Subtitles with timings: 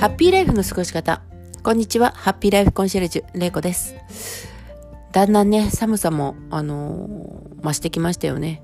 [0.00, 1.20] ハッピーライフの過ごし方。
[1.62, 2.12] こんにちは。
[2.16, 3.94] ハッピーライフコンシェルジュ、レイコです。
[5.12, 8.62] だんだんね、寒さも、あのー、増してきましたよね。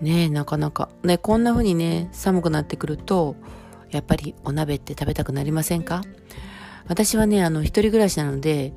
[0.00, 0.88] ねえ、なかなか。
[1.02, 3.36] ね、こんな風にね、寒くなってくると、
[3.90, 6.00] やっぱりお鍋って食べたくなりませんか？
[6.88, 8.72] 私はね、あの、一人暮らしなので、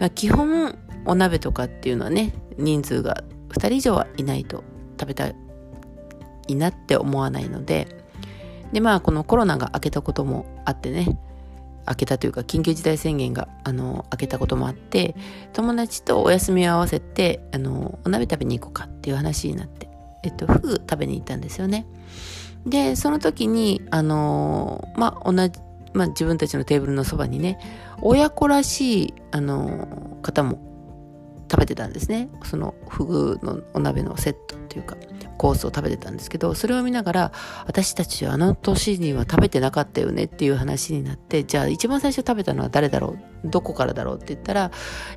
[0.00, 4.64] まあ、基本、お鍋とかっていうのはね、人数が2人以上はいないと
[4.98, 5.26] 食べた
[6.46, 7.86] いなって思わないので、
[8.72, 11.18] で、まあ、このコロナが明けたこともあってね、
[11.88, 15.14] 明けたというか緊急事態宣言があの明けたこともあって
[15.52, 19.88] 友達とお休みを合わせてあのお鍋食べに行こうかっていう話になって、
[20.24, 21.86] えっと、フグ食べに行ったんですよね。
[22.66, 25.60] でその時にあのまあ同じ
[25.94, 27.58] まあ、自分たちのテーブルのそばにね
[28.02, 30.58] 親子らしいあの方も
[31.50, 32.28] 食べてたんですね。
[32.44, 34.96] そのフグのお鍋のセットっていうか
[35.38, 37.32] コースを食べてたんですけどそれを見ながら
[37.66, 43.48] 私たちはあの年には食べてなかったよねっていう話になってじゃあ一番最初食べたのは誰だろう？
[43.48, 44.70] どこからだろうって言ったら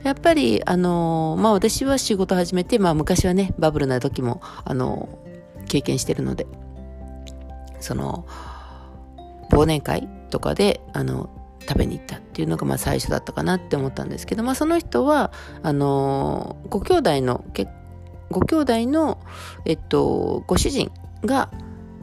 [0.03, 5.09] やっぱりあのまあ私は仕事始めてまあ昔はねバブルな時もあの
[5.67, 6.45] 経験してるので
[7.80, 8.27] その
[9.52, 11.30] 忘年会とかであの
[11.70, 15.31] 食べに行ったっていうのがまあ最初だったかなって思ったんですけど、まあ、その人は
[15.62, 17.45] あのご兄弟の
[18.31, 19.20] ご兄弟の、
[19.66, 20.92] えっと、ご主人
[21.23, 21.52] が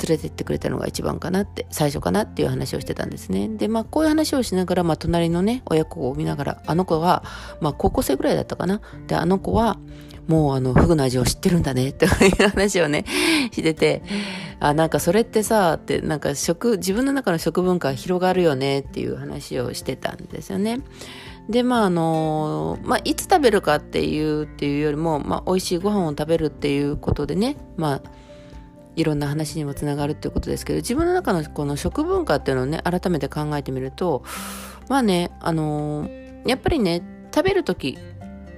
[0.05, 3.49] 連れてってくれたのが一番かなって最初かなっていう話をしてたんですね。
[3.49, 7.25] でまあこういう話をしながら、まあ、隣のね親子を見ながらあの子は、
[7.61, 8.81] まあ、高校生ぐらいだったかな。
[9.07, 9.79] であの子は
[10.27, 13.05] もうあのフグの味を知ってるんだねっていう話をね
[13.53, 14.03] してて
[14.59, 20.81] あなんかそれってさってなんか食自分の中の食文化広がるよねっていう話をしてたんですよね。
[21.49, 28.11] でまああのまあいつ食べるかっていうっていうよりも、まあ、美味しいご飯を食べるっていうことでねまあ
[28.97, 34.25] いろんな話にもつながるっていうことですけど自分の中のこの食文化っていうのをね改めて考えてみると
[34.89, 36.09] まあねあの
[36.47, 37.03] やっぱりね
[37.33, 37.99] 食べる時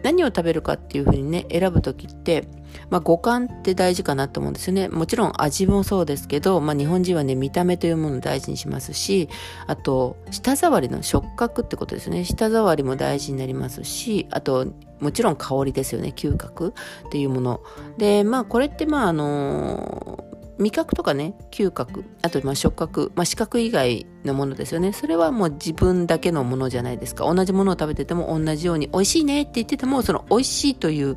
[0.03, 2.49] 何を食べるかっていうふうにね選ぶ時って、
[2.91, 4.89] まあ、五感って大事かなと思うんですよね。
[4.89, 9.29] もちろん味もそうですけど、まあ、日本人はね見た目というものを大事にしますし
[9.67, 12.25] あと舌触りの触覚ってことですね。
[12.25, 14.67] 舌触りも大事になりますしあと
[15.01, 16.13] もちろん香りですよね。
[16.15, 16.75] 嗅覚
[17.07, 17.61] っていうもの。
[17.97, 20.28] でまあこれってまああの
[20.59, 31.17] 味覚とかね嗅覚あとまあ触覚、まあ、視覚以外のものですよねそれはもう自分だけのものじゃないですか同じものを食べてても同じように美味しいねって言っててもその美味しいという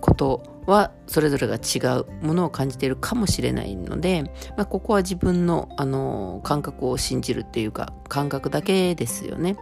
[0.00, 4.24] ことはそれぞれが違うものを感じているかもしれないので、
[4.56, 9.56] まあ、ここは自分のあの感覚を信じるっていうか感覚だけですよね。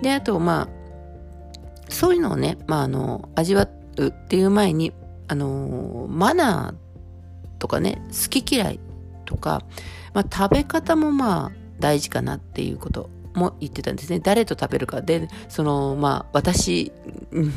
[0.00, 0.68] であとまあ
[1.90, 3.68] そういうのをね、まあ、あの味わ
[3.98, 4.92] うっていう前に
[5.28, 6.85] あのマナー
[7.58, 8.80] とかね好き嫌い
[9.24, 9.62] とか、
[10.14, 14.18] まあ、食べ方もまあ大事かなっていうことも言ってたんですね。
[14.18, 15.02] 誰と食べるか。
[15.02, 16.90] で、その、まあ、私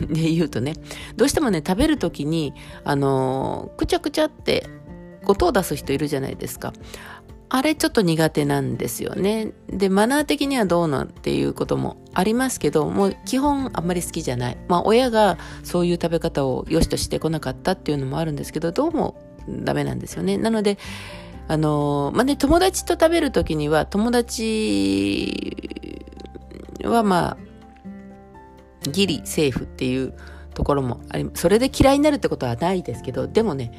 [0.10, 0.74] で言うとね、
[1.16, 4.68] どうしてもね、食べる時に、あの、くちゃくちゃって
[5.26, 6.74] 音を出す人いるじゃないですか。
[7.52, 9.54] あれちょっと苦手なんですよね。
[9.68, 14.58] で、マナー的にはどうなんていうこともありますけど、もう基本あんまり好きじゃない。
[14.68, 19.29] まあ親がそういう食べ方を良しとしてこなかったっていうのもあるんですけど、どうも
[19.64, 20.38] ダメなんですよね。
[20.38, 20.78] なので、
[21.48, 25.58] あの、まあ、ね、友達と食べるときには、友達
[26.84, 27.38] はまあ、
[28.92, 30.14] ギリセーフっていう
[30.54, 33.72] ところもあり、それで嫌いになるってことはないですけど、でもね、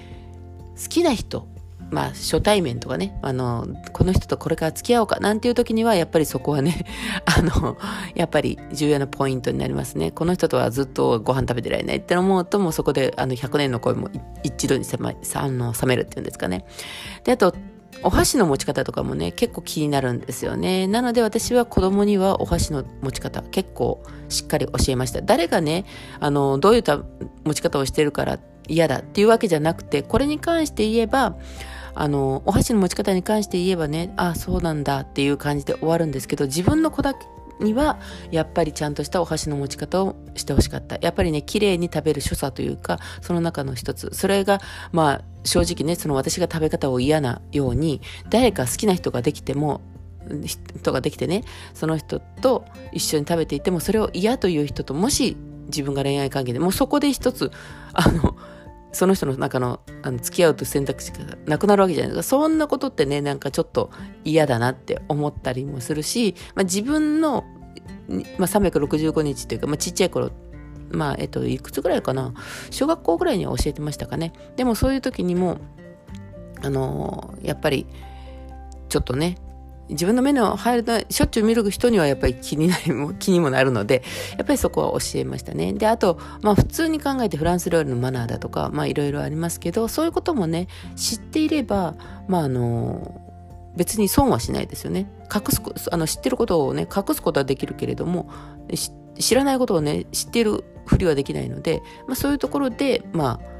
[0.82, 1.46] 好きな人
[1.90, 6.86] まあ初対面とかね、あの、この人とこれから付き合おうかなんていう時には、やっぱりそこはね、
[7.26, 7.76] あの、
[8.14, 10.10] やっぱり重要なポイントになりますね。
[10.10, 14.08] この人とはずっとご飯食べてられないって思うと、もうそこであの100年の恋も
[14.42, 16.64] 一度に冷め冷めるっていうんですかね。
[17.24, 17.54] で、あと、
[18.02, 20.86] お箸の持ち方とかもね、結構気になるんですよね。
[20.86, 25.20] なので私は子供にはお箸の持ち方結構しっかり教えました。
[25.20, 25.84] 誰がね、
[26.18, 26.82] あの、どういう
[27.44, 31.36] 持ち方をしてるから嫌だっていうわけじゃなくて、これに関して言えば、
[31.94, 37.26] あの、お箸の持ち方に関して言えばね、あ、そうなんだっていう感じで終わるんですけど、自分の子だけ
[37.60, 37.98] には、
[38.30, 40.96] やっぱりちゃんとしたお箸の持ち方をしてほしかった。
[41.00, 44.10] やっぱりね、綺麗に食べる所作というか、その中の一つ。
[44.12, 44.60] それが、
[44.92, 49.80] まあ、正直ね、その私が食べ方を嫌なように、誰か好きな人ができても、
[50.76, 51.44] 人ができてね、
[51.74, 55.36] その人と一緒に食べていても、それを嫌という人と、もし
[55.66, 57.50] 自分が恋愛関係でもうそこで一つ、
[57.92, 58.36] あの、
[58.92, 62.36] その人の中のあの付き合うという選択肢がなくなるわけじゃないですか。
[62.36, 63.90] そんなことってね、なんかちょっと
[64.24, 67.44] 嫌だなって思ったりもするし、まあ、自分の、
[68.38, 70.30] まあ、365日というか、まあ、ちっちゃい頃、
[70.90, 72.34] まあ、えっと、いくつぐらいかな。
[72.70, 74.32] 小学校ぐらいには教えてましたかね。
[74.56, 75.58] でもそういう時にも、
[76.62, 77.86] あのー、やっぱり、
[78.88, 79.36] ちょっとね、
[79.90, 84.02] 自分の目の入るとしょっちゅう見る人にはやっぱり気になる 気にもなるので
[84.36, 85.72] やっぱりそこは教えましたね。
[85.72, 91.94] であと、まあ、普通に考えてフランス料理のマナーだとかまあいろいろありますけどそういうこともね知っていれば
[92.28, 93.20] まああの
[93.76, 95.10] 別に損はしないですよね。
[95.32, 98.28] 隠すあの知ってることをね隠すことはできるけれども
[99.18, 103.59] 知らないことをね知っているふりはできないので、まあ、そういうところでまあ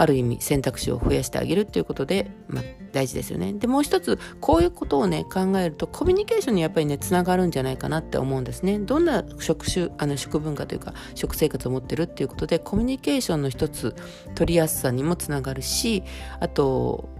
[0.00, 3.52] ある意味選択肢を増やしてあげるっていうことで、まあ、大事ですよね。
[3.52, 8.78] でもう一つこういうことをね考えるとコミュニケーションにやっぱりねつながるんじゃないかなって思うんですね。
[8.78, 13.94] どんな食種あの食文化というか食生活を持ってるっていうことでコミュニケーションの一つ
[14.34, 16.02] 取りやすさにもつながるし
[16.40, 17.10] あと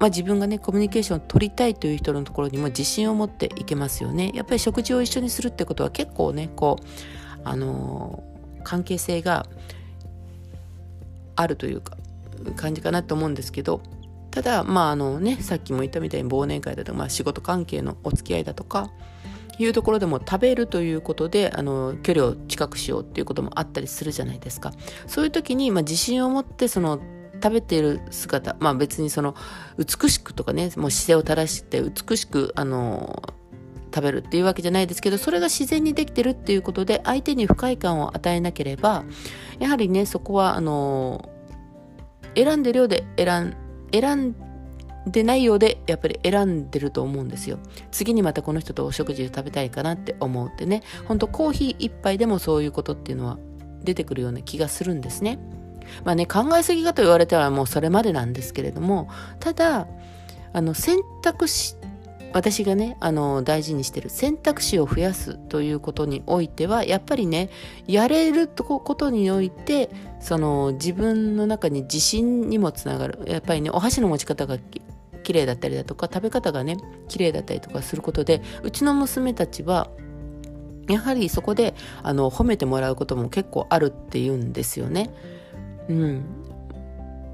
[0.00, 4.32] まあ、自分がねコミュニケーションを取りたいという人のところにも自信を持っていけますよね。
[4.34, 6.84] やっぱり食事を一緒にするってことは結構ねこう
[7.44, 9.46] あのー、関係性が
[11.36, 11.96] あるというか
[12.56, 13.82] 感じかなと思うんですけど
[14.30, 18.90] ただまああのねさっきも言ったみたいに忘年会だとか、まあ、仕事関係のお付き合いだとか
[19.58, 24.72] いうところでも食べるということであの距離を近くしようっていうこともあったりするじゃないですか。
[25.06, 27.00] そういう時に、まあ、自信を持ってその
[27.42, 29.34] 食べている姿まあ別にその
[29.78, 33.22] 美しくとかねもう姿勢を正して美しくあの
[33.94, 39.04] 食べるっていうわけじゃないですけどそれが自然にできてるっていうことで相手に不快感を与えなければ
[39.60, 41.28] やはりねそこはあの
[42.36, 43.56] 選んでるようで選ん
[43.92, 44.36] 選ん
[45.06, 47.58] でないようでやっぱり選んでると思うんですよ。
[47.90, 50.82] 次にまたこの人とお食事を食べたいかなって思うってね。
[51.06, 53.38] ほんとコーヒー一杯でもそういうことっていうのは
[53.82, 55.38] 出てくるような気がするんですね。
[56.04, 59.08] まあね考えすぎかと言われたらもうそれまでなんですけれども
[59.38, 59.86] ただ
[60.54, 61.76] あの選択肢
[62.34, 67.48] 私がねあの大事にしてる選択肢を増やすということにおいてはやっぱりね
[67.86, 69.88] やれることにおいて
[70.20, 74.58] その自分の中に自信にもつながるやっぱりねお箸の持ち方が
[75.22, 76.76] 綺麗だったりだとか食べ方がね
[77.08, 79.88] 綺麗だったりとかすることでうちの娘たちは
[80.88, 85.10] やはりそこであの褒めてもらうことも結構あるっていうんですよね。
[85.88, 86.24] うん、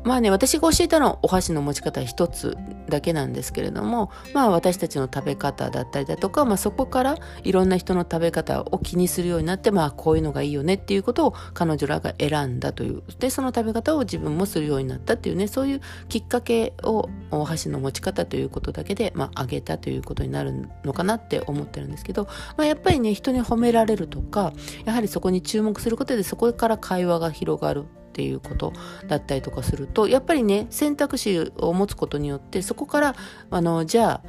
[0.03, 2.57] まあね、私が教えたのはお箸の持ち方一つ
[2.89, 13.03] だけなんですけれども、まあ私たちの食べ方だったりだとか、まあそこからいろんな人の食べ方を気にするようになって、まあこういうのがいいよねっていうことを彼女らが選んだという。
[13.19, 22.25] で、その食べ方を自分もするようになったっていうね、そういうきっかけをお箸の持ち方ということだけで、まああげたということになるのかなって思ってるんですけど、
[22.57, 24.53] まあやっぱりね、人に褒められるとか、
[24.87, 28.73] やはりそこに注目することでそこから会話が広がるっていうこと
[29.07, 33.15] だったりとかするとやっぱりね選択肢を持つことによってそこから
[33.51, 34.21] あのじゃ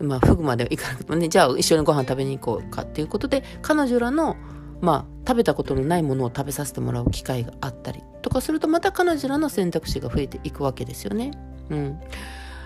[0.00, 4.36] あまあフグまではいかなくてもねじゃあ一緒にご飯食べに行こうかっていうことで彼女らの
[4.80, 11.32] まあ食べたことのないものを食べさせてもらう機会があったりとかするとまた彼女らの選択肢が増えていくわけですよね。
[11.68, 12.00] うん。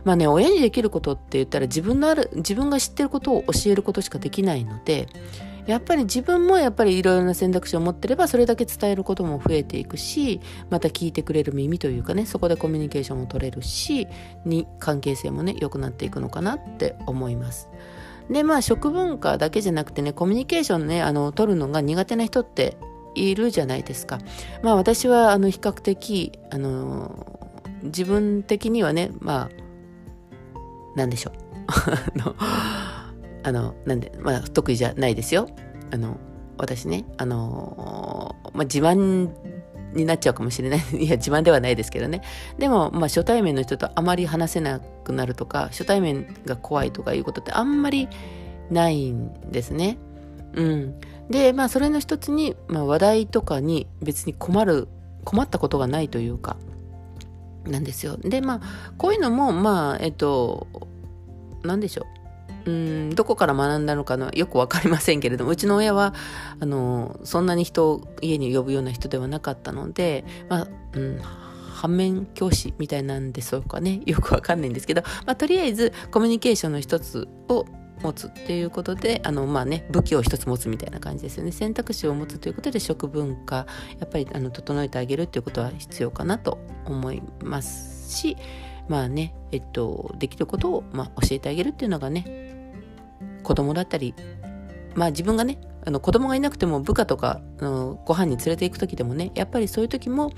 [0.05, 5.09] まあね親にできることって言ったら自分のある自分が知ってることを教えることしかできないので
[5.67, 14.09] やっぱり自分もやっぱりいろいろな選択肢を持ってればそれだけ伝えることも増えていくしまた聞いてくれる耳というかねそこでコミュニケーションを取れるし
[14.45, 17.69] に関係性もね良くなっていくのかなって思います。
[18.31, 22.77] でまあ食文化だけじゃなくてねコミュニケーションねあの取るのが苦手な人って
[23.15, 24.19] いるじゃないですか。
[24.63, 27.41] まあ私はあの比較的あの
[27.83, 29.51] 自分的にはねまあ
[30.97, 31.33] 何でしょう
[33.43, 35.49] あの、なんで、まあ、得意じゃないですよ。
[35.91, 36.19] あの、
[36.59, 39.31] 私ね、あのまあ、自慢
[39.95, 40.81] になっちゃうかもしれない。
[40.97, 42.23] いや、自慢ではないですけどね。
[42.59, 48.09] でも、まあ、初対面の人とあまり話せなくなるとか、初対面が怖いとかいうことってあんまり
[48.71, 49.99] ないんですね。
[50.55, 50.95] うん。
[51.31, 54.89] で、まあ、それの一つに、まあ、話題とかに別に困る、
[55.25, 56.57] 困ったことがないというか、
[57.65, 58.17] なんですよ。
[58.17, 60.67] で、まあ、こういうのも、まあ、えっと、
[61.63, 62.22] なんでしょう。
[62.65, 66.15] うんどこから学んだのかのよく分かりませんけれどもうちの親は
[66.61, 71.21] あのそんなに人を家に呼ぶような人ではなかったので、まあうん、
[71.83, 74.03] 反面教師みたいなんでしょうかね。
[74.07, 77.67] よくわかんないんですけど、まあ、とりあえずコミュニケーションの一つを
[78.03, 81.53] 持つっていうことであのまあね武器を一つ持つみたいな感じですよね。
[81.53, 83.67] 選択肢を持つということで食文化
[83.99, 88.37] やっぱりあの整えてあげるっていうことは必要かなと思いますし
[88.89, 92.52] まあねえっとできることを、まあ、教えてあげるっていうのがね
[93.43, 94.15] 子供だったり、
[94.95, 100.33] まあ自分がね、あの子供がいなくても部下とか、あのご飯に連れて行く時でもね、やっぱりそういう時も、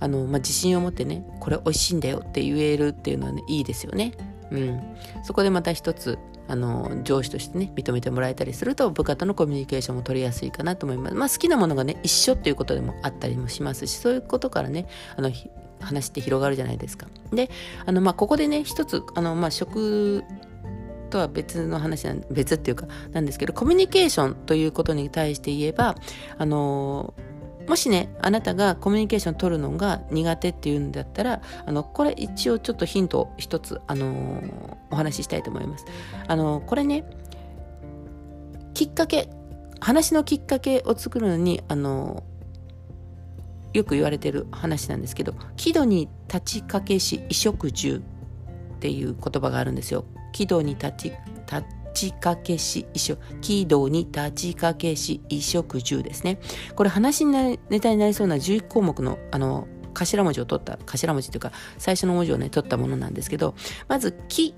[0.00, 4.12] あの、まあ、自信を持ってね、これ美味しいんだよって言えるっていうのはね、いいですよね。
[4.50, 4.80] うん。
[5.24, 11.14] そこでまた一つ、あの、上司としてね、認めてもらえたりすると、部下とのコミュニケーションも取りやすいかなと思います。
[11.16, 15.32] まあ好きなものがね、一緒っていうことでもあったりもしますし、そういうことからね、あの、
[15.80, 17.06] 話って広がるじゃないですか。
[17.32, 17.50] で、
[17.86, 20.22] あの、まあ、ここでね、一つ、あの、まあ、食
[21.14, 25.94] とは別の話な別っていうかなんですけどコミュニケーションということに対して言えば
[26.38, 27.14] あの
[27.68, 34.42] もしねあなたがコミュニケーション取るのが苦手っていうんだったらあのこれ一応ちょっとヒント一つあの
[34.90, 35.84] お話ししたいと思います。
[36.26, 37.08] あのこれね
[38.74, 39.28] きっかけ
[39.78, 42.24] 話のきっかけを作るのにあの
[43.72, 48.02] よく言われてる話なんですけど喜怒に立ちかけし衣食住
[48.76, 50.04] っていう言葉があるんですよ。
[50.34, 51.12] 喜怒に立ち
[51.50, 51.64] 立
[51.94, 56.38] ちかけし衣食喜怒に立ちかけし衣食住ですね。
[56.74, 63.54] これ話にネタになりそうな11項目のあの頭文字を取った頭文字というか最初の文字をね取ったものなんですけど
[63.86, 64.54] まず「喜」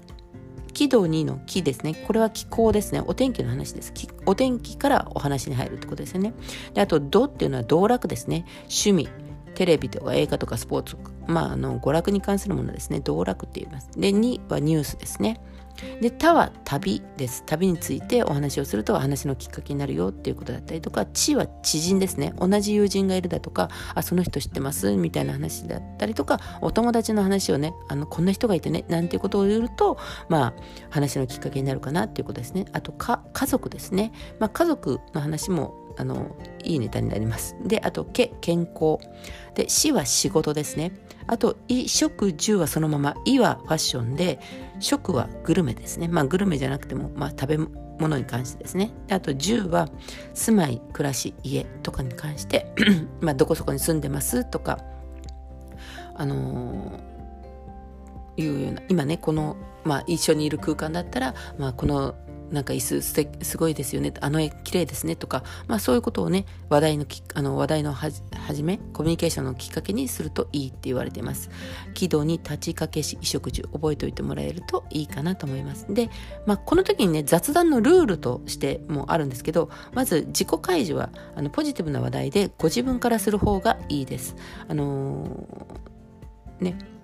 [0.73, 1.95] 気道2の木ですね。
[1.95, 3.03] これは気候ですね。
[3.07, 3.95] お天気の話です。
[4.27, 6.35] お天気からお話に入るってことですよね。
[6.75, 8.45] で、あと、度っていうのは道楽ですね。
[8.65, 9.09] 趣味、
[9.55, 13.01] テレビとか映画とかスポーツ、まあ、あの、娯楽に関するものですね。
[13.01, 13.89] 道楽って言います。
[13.97, 15.41] で、2はニュースですね。
[16.01, 17.43] で、他は旅です。
[17.47, 22.35] 旅についてお話をすると話のきっかけになるよっていうことだったりとか、地は知人ですね。
[22.39, 24.97] 同じ友人がいるだとか、あ、その人知ってます？
[24.97, 30.55] みたいな話だったりとか、お友達の話をね、あの、こんな人がいてね、なんていうことを言うと、まあ、
[30.91, 32.67] 話のきっかけになるかなっていうことですね。
[32.73, 34.13] あと、か、家族ですね。
[34.39, 37.57] まあ、家族の話もあのいいネタになります。
[37.65, 38.99] であと「け」健康
[39.55, 40.93] で「し」は仕事ですね。
[41.27, 44.39] あと「い」食住はそのまま「い」はファッションで
[44.81, 46.09] 「食」はグルメですね。
[46.09, 47.59] まあグルメじゃなくても、まあ、食べ
[47.99, 48.93] 物に関してですね。
[49.07, 49.89] であと「住」は
[50.35, 52.73] 住まい暮らし家とかに関して
[53.21, 54.79] まあどこそこに住んでますとか
[56.15, 62.15] あのー、いうような今ねこの、まあ、一緒にいる空間だったら、まあ、この
[62.51, 64.13] なんか椅子すすごいですよね。
[64.21, 71.51] あの絵綺麗ですねとか、まあ、そういうことをね話題のきあの話題のはじめコミュニケーションのきっかけにするといいって言われています。
[71.95, 75.87] 喜怒に立ちかけし衣食住覚えておいてもらえるといいかなと思います。
[75.89, 76.11] で、
[76.47, 84.37] まあ、この時にね雑談のルールとしてもあるんですけどまず自己開示はあのポジティブな話題でご自分からする方がいいです。
[84.69, 86.96] あのー、ね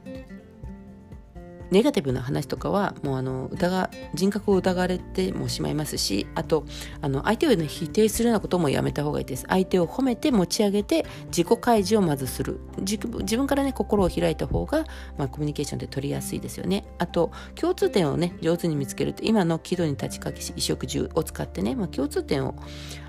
[1.73, 6.67] ネガティブな話とかはもうあの疑人格を疑われてもしまいますしあと
[7.00, 9.47] あの相手を、ね、否定するようなこともやめた方がいいです。
[9.49, 12.61] 相手を褒めて持ち上げて自己開示をまずする。
[12.79, 14.85] 自分からね心を開いた方が、
[15.17, 16.85] まあ、コミュニケーションで取りやすいですよね。
[16.99, 22.55] あと共通点をね上手に見つけると今の喜怒に立ちかけし衣食住を使ってね、まあ、共通点を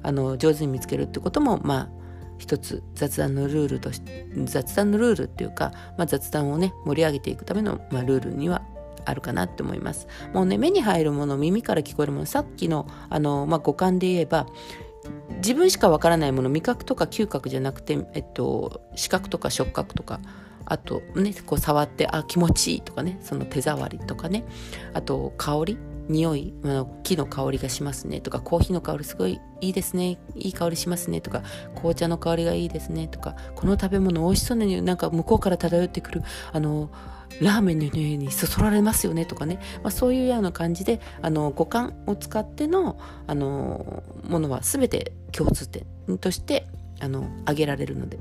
[0.01, 2.02] あの上手に見つけるってこともまあ
[2.43, 4.01] 一つ雑談のルールとし
[4.43, 8.63] 雑談のルールっていうか、まあ、雑談をね盛り上げていくための、まあ、ルールには
[9.05, 10.07] あるかなって思います。
[10.33, 14.45] もうね目に入るもの耳から聞こえるものさっきのあの、まあ、五感で言えば
[15.37, 20.19] 自分しかわからないもの味覚とか嗅覚じゃなくて、えっと、視覚とか触覚とか
[20.65, 24.43] あとねこう触ってあ気持ちいいとかねその手触りとかね
[24.93, 25.77] あと香り
[26.09, 31.43] 匂い、あの木の香りがしますねとかコーヒーの香りすごいいいですねいい香りしますねとか
[31.75, 36.91] 紅茶の香りがいいですねとかこの食べ物美味しそうな匂いなんか向こうから漂ってくるあの
[37.41, 45.85] ラーメンの匂いにそそられますよねとかね、まあ、そういうような感じであの五感を使ってのあのものは全て共通点
[46.19, 46.67] として
[46.99, 48.19] あの挙げられるので。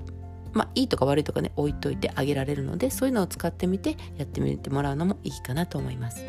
[0.53, 6.27] まあ、いいとか悪いとかね置いといてあげられるのでそういうのを使ってみてやってみてもらうのもいいかなと思います。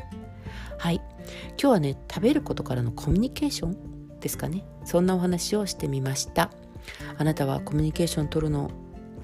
[0.77, 1.01] はい。
[1.57, 4.65] 今日はね食べることからのコミュニケーションですかね。
[4.85, 6.49] そんなお話をしてみました。
[7.17, 8.71] あなたはコミュニケーション取るの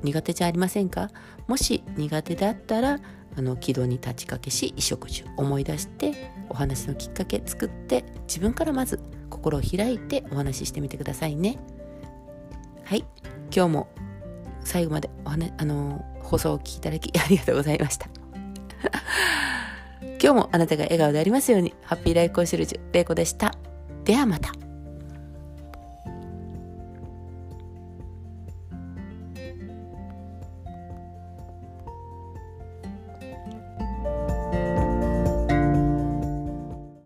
[0.04, 1.10] 苦手じゃありませんか？
[1.48, 3.00] もし苦手だったら
[3.38, 11.58] あの軌道に立ちかけし衣食住思い出してお話のきっかけ作って自分からまず心を開いてお話ししてみてくださいね。
[12.84, 13.06] はい。
[13.56, 13.90] 今日も
[14.64, 18.08] 最後までお話あの放送をお聴きいただきありがとうございました。
[20.22, 23.56] 今日もあなたが笑顔でありますように、ハッピーライフコンシェルジュ、れいこでした。
[24.04, 24.69] ではまた。